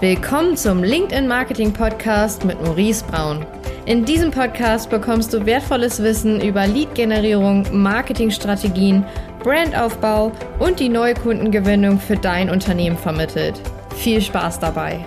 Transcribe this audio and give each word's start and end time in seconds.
Willkommen 0.00 0.56
zum 0.56 0.84
LinkedIn 0.84 1.26
Marketing 1.26 1.72
Podcast 1.72 2.44
mit 2.44 2.62
Maurice 2.62 3.04
Braun. 3.04 3.44
In 3.84 4.04
diesem 4.04 4.30
Podcast 4.30 4.90
bekommst 4.90 5.34
du 5.34 5.44
wertvolles 5.44 6.00
Wissen 6.00 6.40
über 6.40 6.68
Lead-Generierung, 6.68 7.66
Marketingstrategien, 7.72 9.04
Brandaufbau 9.42 10.30
und 10.60 10.78
die 10.78 10.88
Neukundengewinnung 10.88 11.98
für 11.98 12.14
dein 12.14 12.48
Unternehmen 12.48 12.96
vermittelt. 12.96 13.60
Viel 13.96 14.22
Spaß 14.22 14.60
dabei! 14.60 15.04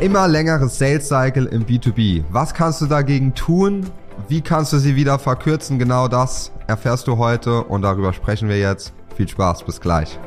Immer 0.00 0.28
längeres 0.28 0.78
Sales 0.78 1.08
Cycle 1.08 1.46
im 1.46 1.66
B2B. 1.66 2.22
Was 2.30 2.54
kannst 2.54 2.80
du 2.82 2.86
dagegen 2.86 3.34
tun? 3.34 3.84
Wie 4.28 4.42
kannst 4.42 4.72
du 4.72 4.78
sie 4.78 4.94
wieder 4.94 5.18
verkürzen? 5.18 5.80
Genau 5.80 6.06
das 6.06 6.52
erfährst 6.68 7.08
du 7.08 7.18
heute 7.18 7.64
und 7.64 7.82
darüber 7.82 8.12
sprechen 8.12 8.48
wir 8.48 8.60
jetzt. 8.60 8.92
Viel 9.16 9.26
Spaß, 9.26 9.64
bis 9.64 9.80
gleich. 9.80 10.20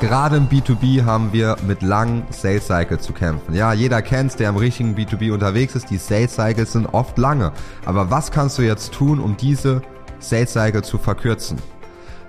Gerade 0.00 0.38
im 0.38 0.48
B2B 0.48 1.04
haben 1.04 1.34
wir 1.34 1.56
mit 1.66 1.82
langen 1.82 2.22
Sales 2.30 2.66
Cycles 2.66 3.02
zu 3.02 3.12
kämpfen. 3.12 3.54
Ja, 3.54 3.74
jeder 3.74 4.00
kennt's, 4.00 4.34
der 4.34 4.48
im 4.48 4.56
richtigen 4.56 4.94
B2B 4.96 5.30
unterwegs 5.30 5.74
ist. 5.74 5.90
Die 5.90 5.98
Sales 5.98 6.34
Cycles 6.34 6.72
sind 6.72 6.86
oft 6.86 7.18
lange. 7.18 7.52
Aber 7.84 8.10
was 8.10 8.30
kannst 8.30 8.56
du 8.56 8.62
jetzt 8.62 8.92
tun, 8.92 9.20
um 9.20 9.36
diese 9.36 9.82
Sales 10.18 10.54
Cycle 10.54 10.82
zu 10.82 10.96
verkürzen? 10.96 11.58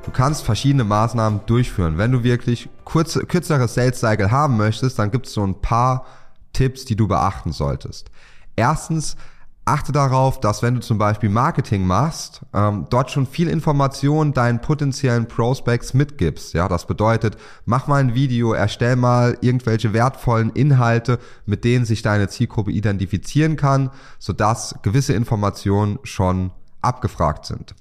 Du 0.03 0.11
kannst 0.11 0.43
verschiedene 0.43 0.83
Maßnahmen 0.83 1.45
durchführen. 1.45 1.97
Wenn 1.97 2.11
du 2.11 2.25
wirklich 2.25 2.67
kurze, 2.83 3.25
kürzere 3.25 3.69
Sales 3.69 4.01
Cycle 4.01 4.31
haben 4.31 4.57
möchtest, 4.57 4.99
dann 4.99 5.09
gibt 5.09 5.27
es 5.27 5.33
so 5.33 5.43
ein 5.47 5.61
paar 5.61 6.05
Tipps, 6.51 6.83
die 6.83 6.97
du 6.97 7.07
beachten 7.07 7.53
solltest. 7.53 8.11
Erstens, 8.57 9.15
achte 9.65 9.91
darauf, 9.91 10.39
dass 10.39 10.63
wenn 10.63 10.75
du 10.75 10.81
zum 10.81 10.97
Beispiel 10.97 11.29
Marketing 11.29 11.85
machst, 11.85 12.41
ähm, 12.53 12.87
dort 12.89 13.11
schon 13.11 13.27
viel 13.27 13.47
Information 13.47 14.33
deinen 14.33 14.59
potenziellen 14.59 15.27
Prospects 15.27 15.93
mitgibst. 15.93 16.53
Ja, 16.53 16.67
das 16.67 16.87
bedeutet, 16.87 17.37
mach 17.65 17.87
mal 17.87 17.97
ein 17.97 18.15
Video, 18.15 18.53
erstell 18.53 18.95
mal 18.95 19.37
irgendwelche 19.41 19.93
wertvollen 19.93 20.49
Inhalte, 20.51 21.19
mit 21.45 21.63
denen 21.63 21.85
sich 21.85 22.01
deine 22.01 22.27
Zielgruppe 22.27 22.71
identifizieren 22.71 23.55
kann, 23.55 23.91
sodass 24.17 24.75
gewisse 24.81 25.13
Informationen 25.13 25.99
schon 26.03 26.51
abgefragt 26.81 27.45
sind. 27.45 27.75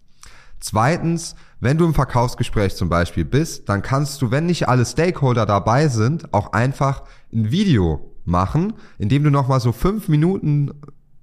Zweitens, 0.61 1.35
wenn 1.61 1.79
du 1.79 1.87
im 1.87 1.95
Verkaufsgespräch 1.95 2.77
zum 2.77 2.91
Beispiel 2.91 3.25
bist, 3.25 3.71
dann 3.71 3.81
kannst 3.81 4.21
du, 4.21 4.31
wenn 4.31 4.45
nicht 4.45 4.69
alle 4.69 4.85
Stakeholder 4.85 5.47
dabei 5.47 5.89
sind, 5.89 6.35
auch 6.35 6.53
einfach 6.53 7.05
ein 7.33 7.51
Video 7.51 8.15
machen, 8.27 8.75
indem 8.99 9.25
du 9.25 9.31
nochmal 9.31 9.61
so 9.61 9.73
fünf 9.73 10.09
Minuten 10.09 10.71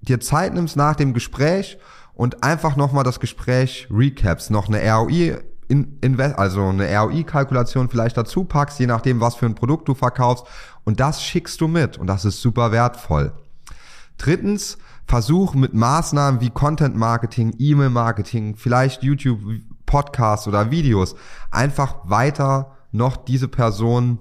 dir 0.07 0.19
Zeit 0.19 0.53
nimmst 0.53 0.75
nach 0.75 0.95
dem 0.95 1.13
Gespräch 1.13 1.77
und 2.13 2.43
einfach 2.43 2.75
nochmal 2.75 3.03
das 3.03 3.19
Gespräch 3.19 3.87
recaps, 3.91 4.49
noch 4.49 4.67
eine 4.67 4.81
ROI 4.91 5.37
in, 5.69 6.19
also 6.19 6.63
eine 6.63 6.97
ROI-Kalkulation 6.97 7.89
vielleicht 7.89 8.17
dazu 8.17 8.45
packst, 8.45 8.79
je 8.79 8.87
nachdem, 8.87 9.19
was 9.19 9.35
für 9.35 9.45
ein 9.45 9.55
Produkt 9.55 9.87
du 9.89 9.93
verkaufst. 9.93 10.45
Und 10.85 10.99
das 10.99 11.21
schickst 11.21 11.59
du 11.59 11.67
mit 11.67 11.97
und 11.97 12.07
das 12.07 12.23
ist 12.23 12.41
super 12.41 12.71
wertvoll. 12.71 13.33
Drittens, 14.17 14.77
versuch 15.05 15.53
mit 15.53 15.73
Maßnahmen 15.73 16.41
wie 16.41 16.49
Content 16.49 16.95
Marketing, 16.95 17.53
E-Mail 17.57 17.89
Marketing, 17.89 18.55
vielleicht 18.55 19.03
YouTube, 19.03 19.39
Podcasts 19.85 20.47
oder 20.47 20.71
Videos 20.71 21.15
einfach 21.51 21.95
weiter 22.03 22.77
noch 22.91 23.17
diese 23.17 23.47
Person 23.47 24.19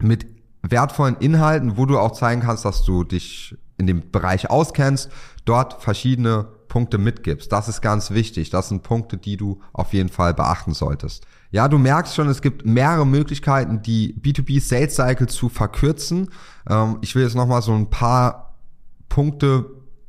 mit 0.00 0.26
wertvollen 0.62 1.16
Inhalten, 1.16 1.76
wo 1.76 1.86
du 1.86 1.98
auch 1.98 2.12
zeigen 2.12 2.42
kannst, 2.42 2.64
dass 2.64 2.84
du 2.84 3.04
dich 3.04 3.56
in 3.78 3.86
dem 3.86 4.10
Bereich 4.10 4.50
auskennst, 4.50 5.10
dort 5.44 5.82
verschiedene 5.82 6.46
Punkte 6.68 6.98
mitgibst. 6.98 7.50
Das 7.50 7.68
ist 7.68 7.80
ganz 7.80 8.10
wichtig. 8.10 8.50
Das 8.50 8.68
sind 8.68 8.82
Punkte, 8.82 9.16
die 9.16 9.36
du 9.36 9.60
auf 9.72 9.92
jeden 9.92 10.10
Fall 10.10 10.34
beachten 10.34 10.74
solltest. 10.74 11.26
Ja, 11.50 11.66
du 11.66 11.78
merkst 11.78 12.14
schon, 12.14 12.28
es 12.28 12.42
gibt 12.42 12.66
mehrere 12.66 13.06
Möglichkeiten, 13.06 13.80
die 13.80 14.14
B2B 14.14 14.60
Sales 14.60 14.94
Cycle 14.94 15.28
zu 15.28 15.48
verkürzen. 15.48 16.28
Ähm, 16.68 16.98
ich 17.00 17.14
will 17.14 17.22
jetzt 17.22 17.36
nochmal 17.36 17.62
so 17.62 17.72
ein 17.72 17.88
paar 17.88 18.54
Punkte 19.08 19.64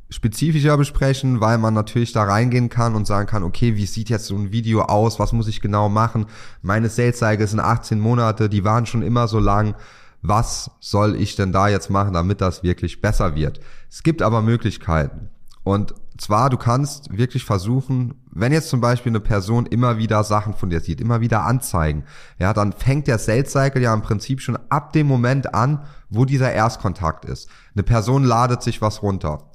spezifischer 0.09 0.75
besprechen, 0.75 1.39
weil 1.39 1.59
man 1.59 1.73
natürlich 1.73 2.11
da 2.11 2.23
reingehen 2.23 2.69
kann 2.69 2.95
und 2.95 3.05
sagen 3.05 3.27
kann, 3.27 3.43
okay, 3.43 3.75
wie 3.75 3.85
sieht 3.85 4.09
jetzt 4.09 4.25
so 4.25 4.35
ein 4.35 4.51
Video 4.51 4.81
aus? 4.81 5.19
Was 5.19 5.33
muss 5.33 5.47
ich 5.47 5.61
genau 5.61 5.87
machen? 5.87 6.25
Meine 6.61 6.89
Sales 6.89 7.19
Cycle 7.19 7.47
sind 7.47 7.59
18 7.59 7.99
Monate, 7.99 8.49
die 8.49 8.63
waren 8.63 8.85
schon 8.85 9.03
immer 9.03 9.27
so 9.27 9.39
lang 9.39 9.75
was 10.21 10.71
soll 10.79 11.15
ich 11.15 11.35
denn 11.35 11.51
da 11.51 11.67
jetzt 11.67 11.89
machen, 11.89 12.13
damit 12.13 12.41
das 12.41 12.63
wirklich 12.63 13.01
besser 13.01 13.35
wird. 13.35 13.59
Es 13.89 14.03
gibt 14.03 14.21
aber 14.21 14.41
Möglichkeiten. 14.41 15.29
Und 15.63 15.93
zwar, 16.17 16.49
du 16.49 16.57
kannst 16.57 17.15
wirklich 17.17 17.45
versuchen, 17.45 18.15
wenn 18.31 18.51
jetzt 18.51 18.69
zum 18.69 18.81
Beispiel 18.81 19.11
eine 19.11 19.19
Person 19.19 19.65
immer 19.65 19.97
wieder 19.97 20.23
Sachen 20.23 20.53
von 20.53 20.69
dir 20.69 20.81
sieht, 20.81 21.01
immer 21.01 21.21
wieder 21.21 21.43
Anzeigen, 21.43 22.03
ja, 22.37 22.53
dann 22.53 22.73
fängt 22.73 23.07
der 23.07 23.17
Sales 23.17 23.51
Cycle 23.51 23.81
ja 23.81 23.93
im 23.93 24.01
Prinzip 24.01 24.41
schon 24.41 24.57
ab 24.69 24.93
dem 24.93 25.07
Moment 25.07 25.53
an, 25.53 25.85
wo 26.09 26.25
dieser 26.25 26.51
Erstkontakt 26.51 27.25
ist. 27.25 27.49
Eine 27.73 27.83
Person 27.83 28.23
ladet 28.23 28.63
sich 28.63 28.81
was 28.81 29.01
runter. 29.01 29.48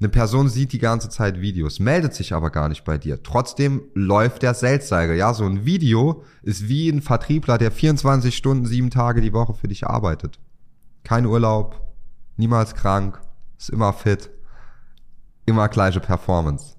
Eine 0.00 0.10
Person 0.10 0.48
sieht 0.48 0.72
die 0.72 0.78
ganze 0.78 1.08
Zeit 1.08 1.40
Videos, 1.40 1.80
meldet 1.80 2.14
sich 2.14 2.32
aber 2.32 2.50
gar 2.50 2.68
nicht 2.68 2.84
bei 2.84 2.98
dir. 2.98 3.20
Trotzdem 3.24 3.82
läuft 3.94 4.42
der 4.42 4.54
Sales 4.54 4.88
Ja, 4.90 5.34
so 5.34 5.44
ein 5.44 5.64
Video 5.64 6.22
ist 6.42 6.68
wie 6.68 6.88
ein 6.88 7.02
Vertriebler, 7.02 7.58
der 7.58 7.72
24 7.72 8.36
Stunden, 8.36 8.64
sieben 8.66 8.90
Tage 8.90 9.20
die 9.20 9.32
Woche 9.32 9.54
für 9.54 9.66
dich 9.66 9.88
arbeitet. 9.88 10.38
Kein 11.02 11.26
Urlaub, 11.26 11.80
niemals 12.36 12.76
krank, 12.76 13.20
ist 13.58 13.70
immer 13.70 13.92
fit, 13.92 14.30
immer 15.46 15.68
gleiche 15.68 15.98
Performance. 15.98 16.76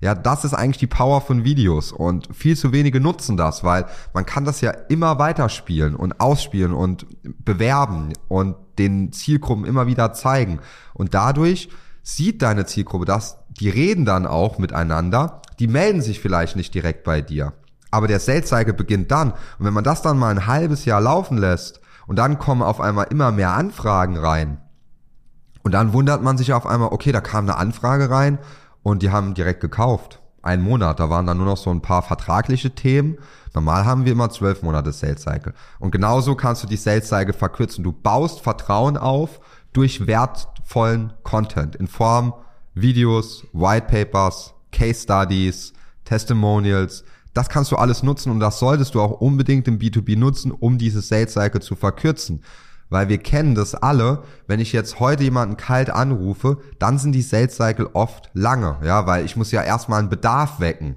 Ja, 0.00 0.14
das 0.14 0.44
ist 0.44 0.54
eigentlich 0.54 0.78
die 0.78 0.86
Power 0.86 1.20
von 1.20 1.44
Videos 1.44 1.92
und 1.92 2.34
viel 2.34 2.56
zu 2.56 2.72
wenige 2.72 3.00
nutzen 3.00 3.36
das, 3.36 3.62
weil 3.64 3.84
man 4.14 4.24
kann 4.24 4.46
das 4.46 4.62
ja 4.62 4.70
immer 4.70 5.18
weiterspielen 5.18 5.94
und 5.94 6.20
ausspielen 6.20 6.72
und 6.72 7.06
bewerben 7.22 8.14
und 8.28 8.56
den 8.78 9.12
Zielgruppen 9.12 9.66
immer 9.66 9.86
wieder 9.86 10.12
zeigen 10.14 10.58
und 10.94 11.12
dadurch 11.14 11.68
sieht 12.02 12.42
deine 12.42 12.66
Zielgruppe 12.66 13.04
das, 13.04 13.38
die 13.48 13.68
reden 13.68 14.04
dann 14.04 14.26
auch 14.26 14.58
miteinander, 14.58 15.42
die 15.58 15.68
melden 15.68 16.02
sich 16.02 16.20
vielleicht 16.20 16.56
nicht 16.56 16.74
direkt 16.74 17.04
bei 17.04 17.20
dir. 17.20 17.52
Aber 17.90 18.08
der 18.08 18.20
Sales 18.20 18.48
Cycle 18.48 18.72
beginnt 18.72 19.10
dann. 19.10 19.32
Und 19.32 19.66
wenn 19.66 19.74
man 19.74 19.84
das 19.84 20.02
dann 20.02 20.18
mal 20.18 20.30
ein 20.30 20.46
halbes 20.46 20.84
Jahr 20.84 21.00
laufen 21.00 21.38
lässt 21.38 21.80
und 22.06 22.16
dann 22.16 22.38
kommen 22.38 22.62
auf 22.62 22.80
einmal 22.80 23.06
immer 23.10 23.30
mehr 23.30 23.52
Anfragen 23.52 24.16
rein 24.16 24.58
und 25.62 25.72
dann 25.72 25.92
wundert 25.92 26.22
man 26.22 26.38
sich 26.38 26.52
auf 26.52 26.66
einmal, 26.66 26.88
okay, 26.92 27.12
da 27.12 27.20
kam 27.20 27.44
eine 27.44 27.56
Anfrage 27.56 28.10
rein 28.10 28.38
und 28.82 29.02
die 29.02 29.10
haben 29.10 29.34
direkt 29.34 29.60
gekauft. 29.60 30.20
Ein 30.42 30.60
Monat, 30.60 30.98
da 30.98 31.08
waren 31.08 31.26
dann 31.26 31.36
nur 31.36 31.46
noch 31.46 31.56
so 31.56 31.70
ein 31.70 31.82
paar 31.82 32.02
vertragliche 32.02 32.74
Themen. 32.74 33.18
Normal 33.54 33.84
haben 33.84 34.04
wir 34.04 34.12
immer 34.12 34.30
zwölf 34.30 34.62
Monate 34.62 34.90
Sales 34.90 35.22
Cycle. 35.22 35.54
Und 35.78 35.92
genauso 35.92 36.34
kannst 36.34 36.64
du 36.64 36.66
die 36.66 36.76
Sales 36.76 37.08
Cycle 37.08 37.32
verkürzen. 37.32 37.84
Du 37.84 37.92
baust 37.92 38.40
Vertrauen 38.40 38.96
auf 38.96 39.40
durch 39.72 40.08
wertvollen 40.62 41.12
Content 41.22 41.76
in 41.76 41.86
Form 41.86 42.34
Videos, 42.74 43.44
White 43.52 43.86
Papers, 43.86 44.54
Case 44.70 45.02
Studies, 45.02 45.72
Testimonials. 46.04 47.04
Das 47.34 47.48
kannst 47.48 47.72
du 47.72 47.76
alles 47.76 48.02
nutzen 48.02 48.30
und 48.30 48.40
das 48.40 48.58
solltest 48.58 48.94
du 48.94 49.00
auch 49.00 49.20
unbedingt 49.20 49.68
im 49.68 49.78
B2B 49.78 50.18
nutzen, 50.18 50.52
um 50.52 50.78
diese 50.78 51.02
Sales 51.02 51.32
Cycle 51.32 51.60
zu 51.60 51.76
verkürzen. 51.76 52.42
Weil 52.88 53.08
wir 53.08 53.18
kennen 53.18 53.54
das 53.54 53.74
alle, 53.74 54.22
wenn 54.46 54.60
ich 54.60 54.72
jetzt 54.72 55.00
heute 55.00 55.24
jemanden 55.24 55.56
kalt 55.56 55.88
anrufe, 55.88 56.58
dann 56.78 56.98
sind 56.98 57.12
die 57.12 57.22
Sales 57.22 57.56
Cycle 57.56 57.88
oft 57.94 58.30
lange, 58.34 58.78
ja, 58.84 59.06
weil 59.06 59.24
ich 59.24 59.36
muss 59.36 59.50
ja 59.50 59.62
erstmal 59.62 59.98
einen 59.98 60.10
Bedarf 60.10 60.60
wecken. 60.60 60.96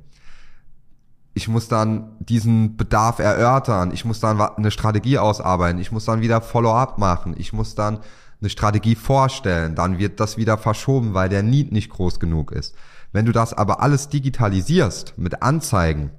Ich 1.34 1.50
muss 1.50 1.68
dann 1.68 2.16
diesen 2.20 2.78
Bedarf 2.78 3.20
erörtern, 3.20 3.92
ich 3.92 4.06
muss 4.06 4.22
dann 4.22 4.40
eine 4.40 4.72
Strategie 4.72 5.18
ausarbeiten, 5.18 5.82
ich 5.82 5.92
muss 5.92 6.06
dann 6.06 6.22
wieder 6.22 6.42
Follow-up 6.42 6.98
machen, 6.98 7.34
ich 7.38 7.52
muss 7.52 7.76
dann 7.76 8.00
eine 8.42 8.50
Strategie 8.50 8.96
vorstellen, 8.96 9.76
dann 9.76 9.98
wird 9.98 10.20
das 10.20 10.38
wieder 10.38 10.58
verschoben, 10.58 11.14
weil 11.14 11.30
der 11.30 11.44
Need 11.44 11.72
nicht 11.72 11.90
groß 11.90 12.20
genug 12.20 12.52
ist. 12.52 12.76
Wenn 13.12 13.26
du 13.26 13.32
das 13.32 13.54
aber 13.54 13.82
alles 13.82 14.10
digitalisierst 14.10 15.18
mit 15.18 15.42
Anzeigen, 15.42 16.12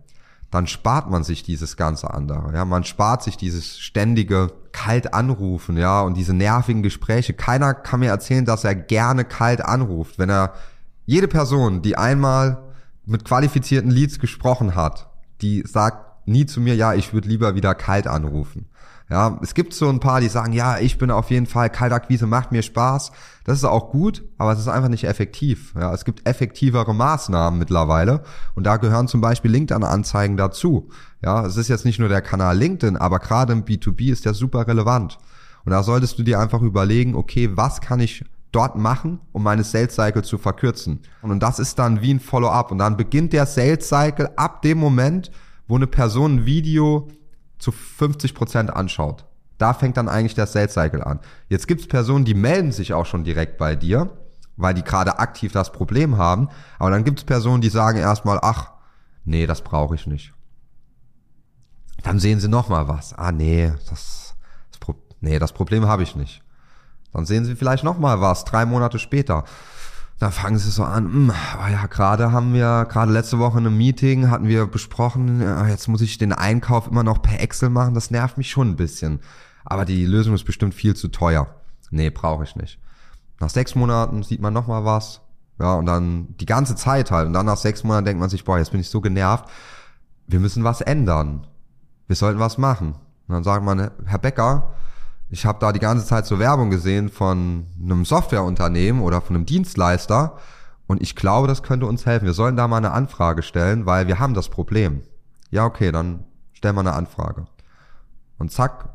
dann 0.51 0.67
spart 0.67 1.11
man 1.11 1.25
sich 1.25 1.43
dieses 1.43 1.77
ganze 1.77 2.13
andere. 2.15 2.55
Ja, 2.55 2.65
man 2.65 2.85
spart 2.85 3.23
sich 3.23 3.37
dieses 3.37 3.79
ständige 3.79 4.53
kalt 4.73 5.13
anrufen, 5.13 5.77
ja, 5.77 6.01
und 6.03 6.17
diese 6.17 6.35
nervigen 6.35 6.83
Gespräche. 6.83 7.35
Keiner 7.35 7.75
kann 7.75 8.01
mir 8.01 8.11
erzählen, 8.11 8.45
dass 8.45 8.65
er 8.65 8.75
gerne 8.75 9.25
kalt 9.25 9.61
anruft, 9.61 10.19
wenn 10.19 10.31
er 10.31 10.55
jede 11.05 11.29
Person, 11.29 11.83
die 11.83 11.97
einmal 11.97 12.63
mit 13.05 13.25
qualifizierten 13.25 13.91
Leads 13.91 14.19
gesprochen 14.19 14.75
hat, 14.75 15.11
die 15.41 15.63
sagt 15.67 16.16
nie 16.27 16.47
zu 16.47 16.61
mir, 16.61 16.75
ja, 16.75 16.95
ich 16.95 17.13
würde 17.13 17.29
lieber 17.29 17.55
wieder 17.55 17.75
kalt 17.75 18.07
anrufen. 18.07 18.67
Ja, 19.09 19.39
es 19.41 19.55
gibt 19.55 19.73
so 19.73 19.89
ein 19.89 20.01
paar, 20.01 20.21
die 20.21 20.29
sagen, 20.29 20.53
ja, 20.53 20.79
ich 20.79 20.99
bin 20.99 21.13
auf 21.13 21.31
jeden 21.31 21.47
Fall, 21.47 21.71
Kaltakquise 21.71 22.27
macht 22.27 22.51
mir 22.51 22.63
Spaß. 22.63 23.13
Das 23.45 23.59
ist 23.59 23.65
auch 23.65 23.91
gut, 23.91 24.25
aber 24.37 24.53
es 24.53 24.59
ist 24.59 24.67
einfach 24.67 24.89
nicht 24.89 25.05
effektiv. 25.05 25.75
Ja, 25.79 25.95
es 25.95 26.05
gibt 26.05 26.27
effektivere 26.29 26.93
Maßnahmen 26.93 27.57
mittlerweile 27.57 28.25
und 28.57 28.65
da 28.65 28.79
gehören 28.79 29.07
zum 29.07 29.21
Beispiel 29.21 29.53
LinkedIn-Anzeigen 29.53 30.37
dazu. 30.37 30.91
Ja, 31.23 31.47
es 31.47 31.57
ist 31.57 31.69
jetzt 31.69 31.85
nicht 31.85 32.01
nur 32.01 32.09
der 32.09 32.21
Kanal 32.21 32.59
LinkedIn, 32.59 32.97
aber 32.97 33.21
gerade 33.21 33.53
im 33.53 33.65
B2B 33.65 34.11
ist 34.11 34.25
der 34.25 34.35
super 34.35 34.67
relevant. 34.67 35.19
Und 35.65 35.71
da 35.71 35.85
solltest 35.85 36.19
du 36.19 36.25
dir 36.25 36.41
einfach 36.41 36.63
überlegen, 36.63 37.15
okay, 37.15 37.51
was 37.55 37.81
kann 37.81 38.01
ich 38.01 38.25
dort 38.51 38.77
machen, 38.77 39.21
um 39.33 39.45
meine 39.45 39.63
Sales 39.63 39.95
Cycle 39.95 40.25
zu 40.25 40.39
verkürzen? 40.39 41.01
Und 41.23 41.41
das 41.41 41.61
ist 41.61 41.79
dann 41.79 42.03
wie 42.03 42.15
ein 42.15 42.21
Follow-up. 42.21 42.73
Und 42.73 42.79
dann 42.79 42.97
beginnt 42.97 43.33
der 43.33 43.47
Sales 43.47 43.89
Cycle 43.89 44.31
ab 44.37 44.63
dem 44.63 44.79
Moment, 44.79 45.31
wo 45.67 45.77
eine 45.77 45.87
Person 45.87 46.37
ein 46.37 46.47
Video 46.47 47.09
zu 47.59 47.71
50% 47.71 48.69
anschaut. 48.69 49.25
Da 49.59 49.73
fängt 49.73 49.97
dann 49.97 50.09
eigentlich 50.09 50.35
der 50.35 50.47
Sales 50.47 50.75
Cycle 50.75 51.03
an. 51.03 51.21
Jetzt 51.49 51.67
gibt's 51.67 51.87
Personen, 51.87 52.25
die 52.25 52.35
melden 52.35 52.73
sich 52.73 52.93
auch 52.93 53.07
schon 53.07 53.25
direkt 53.25 53.57
bei 53.57 53.75
dir, 53.75 54.11
weil 54.57 54.75
die 54.75 54.85
gerade 54.85 55.19
aktiv 55.19 55.53
das 55.53 55.73
Problem 55.73 56.19
haben. 56.19 56.49
Aber 56.79 56.91
dann 56.91 57.05
gibt's 57.05 57.25
Personen, 57.25 57.63
die 57.63 57.71
sagen 57.71 57.99
erstmal, 57.99 58.39
ach, 58.43 58.73
nee, 59.25 59.47
das 59.47 59.63
brauche 59.63 59.95
ich 59.95 60.07
nicht. 60.07 60.35
Dann 62.03 62.19
sehen 62.19 62.41
sie 62.41 62.49
nochmal 62.49 62.87
was. 62.89 63.15
Ah, 63.15 63.33
nee, 63.33 63.73
das, 63.89 64.37
das, 64.79 64.95
nee, 65.21 65.39
das 65.39 65.53
Problem 65.53 65.87
habe 65.87 66.03
ich 66.03 66.15
nicht. 66.15 66.43
Dann 67.13 67.25
sehen 67.25 67.47
sie 67.47 67.57
vielleicht 67.57 67.83
nochmal 67.83 68.21
was, 68.21 68.45
drei 68.45 68.67
Monate 68.67 68.99
später. 68.99 69.45
Da 70.19 70.31
fangen 70.31 70.59
sie 70.59 70.71
so 70.71 70.83
an, 70.83 71.05
hm, 71.05 71.33
ja, 71.71 71.87
gerade 71.87 72.33
haben 72.33 72.55
wir, 72.55 72.87
gerade 72.89 73.13
letzte 73.13 73.39
Woche 73.39 73.59
in 73.59 73.67
einem 73.67 73.77
Meeting 73.77 74.31
hatten 74.31 74.49
wir 74.49 74.67
besprochen, 74.67 75.43
jetzt 75.69 75.89
muss 75.89 76.01
ich 76.01 76.17
den 76.17 76.33
Einkauf 76.33 76.87
immer 76.87 77.03
noch 77.03 77.21
per 77.21 77.41
Excel 77.41 77.69
machen, 77.69 77.93
das 77.93 78.11
nervt 78.11 78.39
mich 78.39 78.51
schon 78.51 78.71
ein 78.71 78.77
bisschen. 78.77 79.21
Aber 79.67 79.85
die 79.85 80.07
Lösung 80.07 80.35
ist 80.35 80.45
bestimmt 80.45 80.75
viel 80.75 80.97
zu 80.97 81.09
teuer. 81.09 81.49
Nee, 81.91 82.11
brauche 82.11 82.45
ich 82.45 82.57
nicht. 82.57 82.79
Nach 83.41 83.51
sechs 83.51 83.75
Monaten 83.75 84.23
sieht 84.23 84.41
man 84.41 84.55
nochmal 84.55 84.85
was. 84.85 85.21
Ja, 85.59 85.75
und 85.75 85.87
dann 85.87 86.37
die 86.39 86.47
ganze 86.47 86.77
Zeit 86.77 87.11
halt. 87.11 87.27
Und 87.27 87.33
dann 87.33 87.47
nach 87.47 87.57
sechs 87.57 87.85
Monaten 87.85 88.07
denkt 88.07 88.21
man 88.21 88.31
sich, 88.31 88.45
boah, 88.45 88.59
jetzt 88.59 88.71
bin 88.71 88.81
ich 88.81 88.89
so 88.89 89.01
genervt. 89.01 89.47
Wir 90.27 90.41
müssen 90.41 90.65
was 90.65 90.81
ändern. 90.81 91.47
Wir 92.07 92.17
sollten 92.17 92.39
was 92.39 92.59
machen. 92.59 92.95
Und 93.27 93.35
dann 93.35 93.45
sagt 93.45 93.65
man, 93.65 93.91
Herr 94.05 94.19
Becker, 94.19 94.75
ich 95.29 95.45
habe 95.45 95.59
da 95.61 95.73
die 95.73 95.81
ganze 95.81 96.07
Zeit 96.07 96.27
so 96.27 96.39
Werbung 96.39 96.71
gesehen 96.71 97.09
von 97.09 97.67
einem 97.83 98.05
Softwareunternehmen 98.05 99.03
oder 99.03 99.21
von 99.21 99.37
einem 99.37 99.47
Dienstleister 99.47 100.39
und 100.87 101.03
ich 101.03 101.17
glaube, 101.17 101.49
das 101.49 101.63
könnte 101.63 101.87
uns 101.87 102.07
helfen. 102.07 102.27
Wir 102.27 102.33
sollen 102.33 102.57
da 102.57 102.69
mal 102.69 102.77
eine 102.77 102.93
Anfrage 102.93 103.43
stellen, 103.43 103.87
weil 103.87 104.07
wir 104.07 104.19
haben 104.19 104.35
das 104.35 104.49
Problem. 104.49 105.03
Ja, 105.51 105.65
okay, 105.65 105.91
dann 105.91 106.25
stellen 106.53 106.77
wir 106.77 106.81
eine 106.81 106.93
Anfrage. 106.93 107.47
Und 108.39 108.53
zack, 108.53 108.91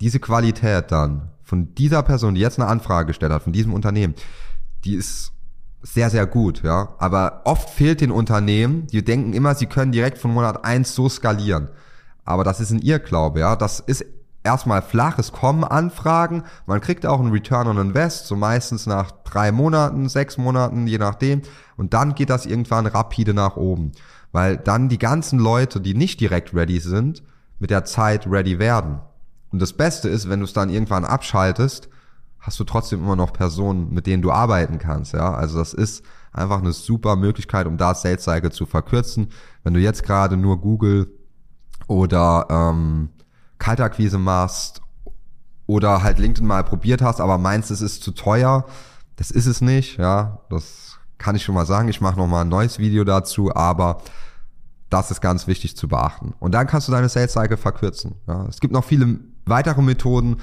diese 0.00 0.20
Qualität 0.20 0.92
dann 0.92 1.30
von 1.42 1.74
dieser 1.74 2.02
Person, 2.02 2.34
die 2.34 2.40
jetzt 2.40 2.60
eine 2.60 2.68
Anfrage 2.68 3.08
gestellt 3.08 3.32
hat, 3.32 3.42
von 3.42 3.52
diesem 3.52 3.74
Unternehmen, 3.74 4.14
die 4.84 4.94
ist 4.94 5.32
sehr, 5.82 6.10
sehr 6.10 6.26
gut, 6.26 6.62
ja. 6.62 6.94
Aber 6.98 7.42
oft 7.44 7.70
fehlt 7.70 8.00
den 8.00 8.12
Unternehmen, 8.12 8.86
die 8.86 9.04
denken 9.04 9.32
immer, 9.32 9.54
sie 9.54 9.66
können 9.66 9.92
direkt 9.92 10.18
von 10.18 10.32
Monat 10.32 10.64
eins 10.64 10.94
so 10.94 11.08
skalieren. 11.08 11.70
Aber 12.24 12.44
das 12.44 12.60
ist 12.60 12.70
ein 12.70 12.82
Irrglaube, 12.82 13.40
ja. 13.40 13.56
Das 13.56 13.80
ist 13.80 14.04
erstmal 14.42 14.82
flaches 14.82 15.32
Kommen 15.32 15.64
anfragen. 15.64 16.44
Man 16.66 16.80
kriegt 16.80 17.06
auch 17.06 17.20
einen 17.20 17.32
Return 17.32 17.68
on 17.68 17.78
Invest, 17.78 18.26
so 18.26 18.36
meistens 18.36 18.86
nach 18.86 19.10
drei 19.24 19.52
Monaten, 19.52 20.08
sechs 20.08 20.38
Monaten, 20.38 20.86
je 20.86 20.98
nachdem. 20.98 21.42
Und 21.76 21.94
dann 21.94 22.14
geht 22.14 22.30
das 22.30 22.46
irgendwann 22.46 22.86
rapide 22.86 23.34
nach 23.34 23.56
oben. 23.56 23.92
Weil 24.32 24.56
dann 24.56 24.88
die 24.88 24.98
ganzen 24.98 25.38
Leute, 25.38 25.80
die 25.80 25.94
nicht 25.94 26.20
direkt 26.20 26.54
ready 26.54 26.80
sind, 26.80 27.22
mit 27.58 27.70
der 27.70 27.84
Zeit 27.84 28.26
ready 28.26 28.58
werden. 28.58 29.00
Und 29.50 29.60
das 29.60 29.72
Beste 29.72 30.08
ist, 30.08 30.28
wenn 30.28 30.40
du 30.40 30.44
es 30.44 30.52
dann 30.52 30.70
irgendwann 30.70 31.04
abschaltest, 31.04 31.88
hast 32.38 32.58
du 32.58 32.64
trotzdem 32.64 33.00
immer 33.00 33.16
noch 33.16 33.32
Personen, 33.32 33.92
mit 33.92 34.06
denen 34.06 34.22
du 34.22 34.30
arbeiten 34.30 34.78
kannst. 34.78 35.12
Ja, 35.12 35.34
also 35.34 35.58
das 35.58 35.74
ist 35.74 36.04
einfach 36.32 36.60
eine 36.60 36.72
super 36.72 37.16
Möglichkeit, 37.16 37.66
um 37.66 37.76
da 37.76 37.94
Sales 37.94 38.24
Cycle 38.24 38.52
zu 38.52 38.64
verkürzen. 38.64 39.28
Wenn 39.62 39.74
du 39.74 39.80
jetzt 39.80 40.04
gerade 40.04 40.36
nur 40.36 40.60
Google 40.60 41.12
oder 41.86 42.46
ähm, 42.48 43.10
Kaltakquise 43.60 44.18
machst 44.18 44.82
oder 45.66 46.02
halt 46.02 46.18
LinkedIn 46.18 46.46
mal 46.46 46.64
probiert 46.64 47.00
hast, 47.00 47.20
aber 47.20 47.38
meinst, 47.38 47.70
es 47.70 47.80
ist 47.80 48.02
zu 48.02 48.10
teuer, 48.10 48.66
das 49.14 49.30
ist 49.30 49.46
es 49.46 49.60
nicht, 49.60 49.98
ja, 49.98 50.40
das 50.50 50.98
kann 51.18 51.36
ich 51.36 51.44
schon 51.44 51.54
mal 51.54 51.66
sagen. 51.66 51.88
Ich 51.88 52.00
mache 52.00 52.18
noch 52.18 52.26
mal 52.26 52.40
ein 52.40 52.48
neues 52.48 52.80
Video 52.80 53.04
dazu, 53.04 53.54
aber 53.54 53.98
das 54.88 55.12
ist 55.12 55.20
ganz 55.20 55.46
wichtig 55.46 55.76
zu 55.76 55.86
beachten. 55.86 56.34
Und 56.40 56.52
dann 56.52 56.66
kannst 56.66 56.88
du 56.88 56.92
deine 56.92 57.08
Sales 57.08 57.32
Cycle 57.32 57.56
verkürzen. 57.56 58.16
Ja. 58.26 58.46
Es 58.48 58.58
gibt 58.60 58.72
noch 58.72 58.84
viele 58.84 59.20
weitere 59.46 59.82
Methoden. 59.82 60.38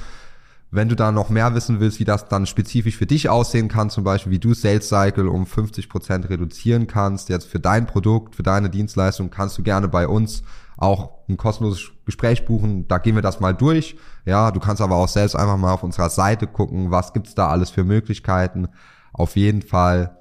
Wenn 0.69 0.89
du 0.89 0.95
da 0.95 1.11
noch 1.11 1.29
mehr 1.29 1.55
wissen 1.55 1.79
willst, 1.79 1.99
wie 1.99 2.05
das 2.05 2.27
dann 2.27 2.45
spezifisch 2.45 2.97
für 2.97 3.05
dich 3.05 3.29
aussehen 3.29 3.67
kann, 3.67 3.89
zum 3.89 4.03
Beispiel 4.03 4.31
wie 4.33 4.39
du 4.39 4.53
Sales 4.53 4.87
Cycle 4.87 5.27
um 5.27 5.45
50 5.45 5.89
Prozent 5.89 6.29
reduzieren 6.29 6.87
kannst, 6.87 7.29
jetzt 7.29 7.47
für 7.47 7.59
dein 7.59 7.87
Produkt, 7.87 8.35
für 8.35 8.43
deine 8.43 8.69
Dienstleistung, 8.69 9.29
kannst 9.29 9.57
du 9.57 9.63
gerne 9.63 9.87
bei 9.87 10.07
uns 10.07 10.43
auch 10.77 11.11
ein 11.27 11.37
kostenloses 11.37 11.91
Gespräch 12.05 12.45
buchen. 12.45 12.87
Da 12.87 12.99
gehen 12.99 13.15
wir 13.15 13.21
das 13.21 13.39
mal 13.39 13.53
durch. 13.53 13.97
Ja, 14.25 14.51
du 14.51 14.59
kannst 14.59 14.81
aber 14.81 14.95
auch 14.95 15.07
selbst 15.07 15.35
einfach 15.35 15.57
mal 15.57 15.73
auf 15.73 15.83
unserer 15.83 16.09
Seite 16.09 16.47
gucken, 16.47 16.91
was 16.91 17.13
gibt's 17.13 17.35
da 17.35 17.49
alles 17.49 17.69
für 17.69 17.83
Möglichkeiten. 17.83 18.69
Auf 19.11 19.35
jeden 19.35 19.63
Fall 19.63 20.15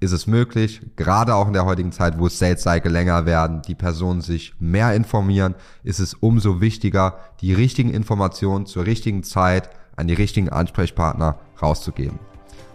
ist 0.00 0.12
es 0.12 0.26
möglich, 0.28 0.80
gerade 0.94 1.34
auch 1.34 1.48
in 1.48 1.54
der 1.54 1.64
heutigen 1.64 1.90
Zeit, 1.90 2.20
wo 2.20 2.28
Sales 2.28 2.62
Cycle 2.62 2.92
länger 2.92 3.26
werden, 3.26 3.62
die 3.62 3.74
Personen 3.74 4.20
sich 4.20 4.54
mehr 4.60 4.94
informieren, 4.94 5.56
ist 5.82 5.98
es 5.98 6.14
umso 6.14 6.60
wichtiger, 6.60 7.18
die 7.40 7.52
richtigen 7.52 7.90
Informationen 7.90 8.66
zur 8.66 8.86
richtigen 8.86 9.24
Zeit 9.24 9.70
an 9.96 10.06
die 10.06 10.14
richtigen 10.14 10.50
Ansprechpartner 10.50 11.40
rauszugeben. 11.60 12.20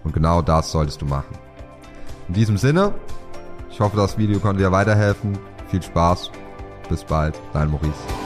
Und 0.03 0.13
genau 0.13 0.41
das 0.41 0.71
solltest 0.71 1.01
du 1.01 1.05
machen. 1.05 1.37
In 2.27 2.33
diesem 2.33 2.57
Sinne, 2.57 2.93
ich 3.71 3.79
hoffe, 3.79 3.95
das 3.95 4.17
Video 4.17 4.39
konnte 4.39 4.61
dir 4.61 4.71
weiterhelfen. 4.71 5.37
Viel 5.69 5.81
Spaß 5.81 6.29
bis 6.89 7.03
bald, 7.03 7.39
dein 7.53 7.69
Maurice. 7.69 8.22